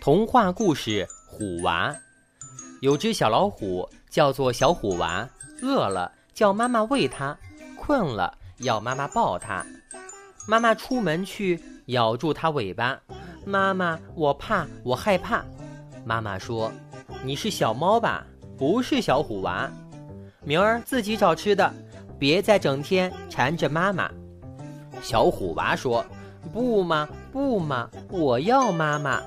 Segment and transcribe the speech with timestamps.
[0.00, 1.90] 童话故事《虎娃》。
[2.80, 5.28] 有只小老虎叫做小虎娃，
[5.62, 7.38] 饿了叫妈妈喂它，
[7.78, 9.64] 困了要妈妈抱它。
[10.48, 13.00] 妈妈出门去咬住它尾巴，
[13.46, 15.44] 妈妈，我怕，我害怕。
[16.04, 16.72] 妈妈说
[17.24, 18.26] ：“你是小猫吧？
[18.58, 19.70] 不是小虎娃，
[20.42, 21.72] 明儿自己找吃的，
[22.18, 24.10] 别再整天缠着妈妈。”
[25.00, 26.04] 小虎娃说
[26.52, 29.20] ：“不嘛，不嘛，我要妈妈。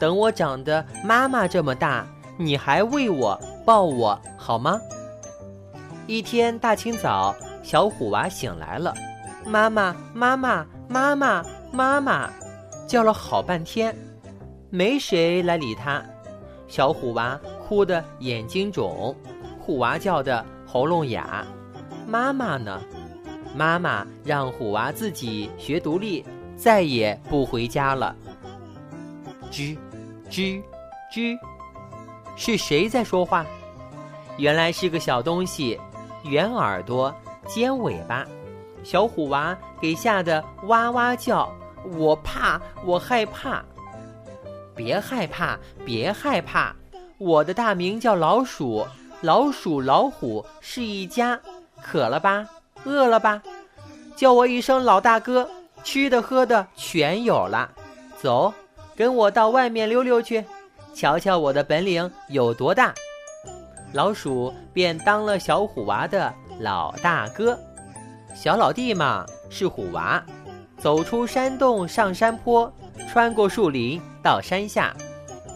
[0.00, 4.80] 等我长得妈妈这么大，你还喂我抱我好吗？”
[6.08, 8.92] 一天大清早，小虎娃醒来了，
[9.46, 12.28] 妈妈，妈妈，妈妈，妈妈，
[12.88, 13.96] 叫了好半天，
[14.68, 16.02] 没谁来理他。
[16.66, 19.14] 小虎娃哭得眼睛肿，
[19.60, 21.46] 虎娃叫的喉咙哑。
[22.06, 22.80] 妈妈呢？
[23.54, 26.24] 妈妈让虎娃自己学独立，
[26.62, 28.14] 再也不回家了。
[29.50, 29.76] 吱，
[30.30, 30.62] 吱，
[31.12, 31.36] 吱，
[32.36, 33.44] 是谁在说话？
[34.36, 35.76] 原来是个小东西，
[36.22, 37.12] 圆耳朵，
[37.48, 38.24] 尖尾巴。
[38.84, 41.52] 小虎娃给吓得哇哇叫，
[41.96, 43.64] 我怕，我害怕。
[44.76, 46.72] 别害怕，别害怕，
[47.18, 48.86] 我的大名叫老鼠，
[49.22, 51.40] 老鼠老虎是一家。
[51.82, 52.46] 渴了吧？
[52.84, 53.42] 饿了吧？
[54.14, 55.50] 叫我一声老大哥，
[55.82, 57.70] 吃的喝的全有了。
[58.20, 58.52] 走，
[58.94, 60.44] 跟我到外面溜溜去，
[60.94, 62.94] 瞧瞧我的本领有多大。
[63.92, 67.58] 老鼠便当了小虎娃的老大哥，
[68.34, 70.22] 小老弟嘛是虎娃。
[70.78, 72.72] 走出山洞上山坡，
[73.08, 74.00] 穿过树林。
[74.22, 74.96] 到山下，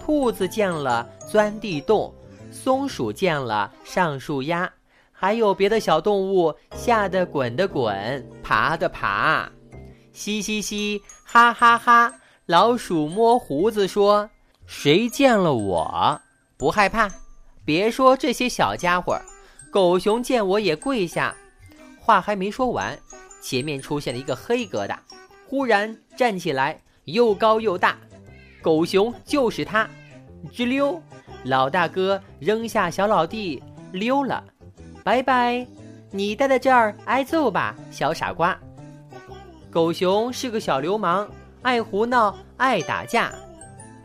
[0.04, 2.12] 兔子见了钻地洞，
[2.50, 4.68] 松鼠见了上树鸭，
[5.12, 9.48] 还有别的小动物吓得滚的滚，爬的爬，
[10.16, 12.10] 嘻嘻嘻，哈哈哈！
[12.46, 14.30] 老鼠摸胡子说
[14.64, 16.18] ：“谁见了我
[16.56, 17.06] 不害怕？
[17.66, 19.20] 别说这些小家伙。
[19.70, 21.36] 狗熊见我也跪下。”
[22.00, 22.98] 话还没说完，
[23.42, 24.96] 前面出现了一个黑疙瘩，
[25.46, 27.98] 忽然站起来，又高又大。
[28.62, 29.86] 狗熊就是他，
[30.50, 30.98] 吱溜，
[31.44, 33.62] 老大哥扔下小老弟
[33.92, 34.42] 溜了，
[35.04, 35.66] 拜拜，
[36.10, 38.58] 你待在这儿挨揍吧，小傻瓜。
[39.76, 41.28] 狗熊是个小流氓，
[41.60, 43.30] 爱胡闹，爱打架，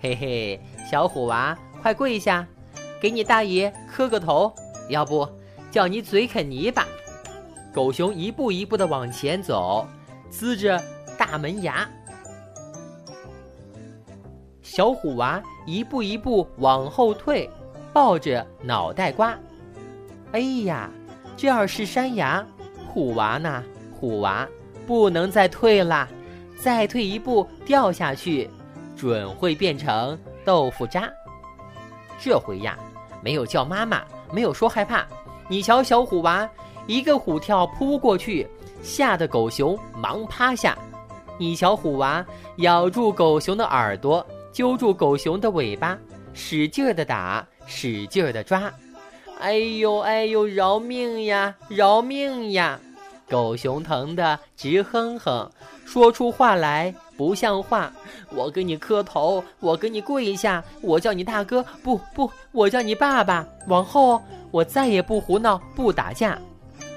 [0.01, 2.45] 嘿嘿，小虎娃，快跪下，
[2.99, 4.53] 给你大爷磕个头，
[4.89, 5.25] 要不
[5.71, 6.85] 叫你嘴啃泥巴。
[7.73, 9.87] 狗熊一步一步的往前走，
[10.29, 10.77] 呲着
[11.17, 11.89] 大门牙。
[14.61, 17.49] 小虎娃一步一步往后退，
[17.93, 19.39] 抱着脑袋瓜。
[20.33, 20.91] 哎呀，
[21.38, 22.45] 这儿是山崖，
[22.89, 23.63] 虎娃呢？
[23.97, 24.45] 虎娃
[24.91, 26.06] 不能再退啦，
[26.62, 28.50] 再退一步掉下去，
[28.94, 31.09] 准会变成豆腐渣。
[32.19, 32.78] 这回呀，
[33.24, 34.03] 没有叫妈妈，
[34.34, 35.07] 没有说害怕。
[35.47, 36.46] 你瞧，小虎娃
[36.88, 38.46] 一个虎跳扑过去，
[38.84, 40.78] 吓得狗熊忙趴下。
[41.38, 42.25] 你瞧，虎娃
[42.57, 44.28] 咬住狗熊的耳朵。
[44.51, 45.97] 揪住狗熊的尾巴，
[46.34, 48.69] 使劲儿的打，使劲儿的抓，
[49.40, 52.78] 哎呦哎呦，饶命呀，饶命呀！
[53.31, 55.50] 狗熊疼得直哼哼，
[55.86, 57.90] 说出话来不像话。
[58.30, 63.47] 我给你磕头，我给你跪下，我叫你大哥，不不，我叫你爸爸。
[63.68, 64.22] 往后
[64.52, 66.38] 我再也不胡闹，不打架。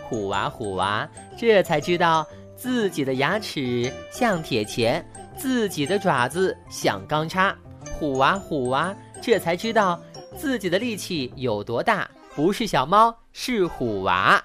[0.02, 5.04] 虎娃虎娃，这才知道自己的牙齿像铁钳。
[5.36, 7.54] 自己的爪子像钢叉，
[7.98, 10.00] 虎娃虎娃，这才知道
[10.36, 12.08] 自己的力气有多大。
[12.34, 14.42] 不是小猫，是虎娃。